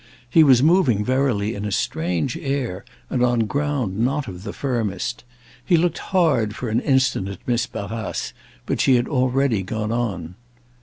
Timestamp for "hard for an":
6.09-6.79